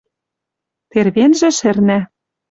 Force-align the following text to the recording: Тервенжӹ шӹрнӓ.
Тервенжӹ 0.91 1.49
шӹрнӓ. 1.57 1.99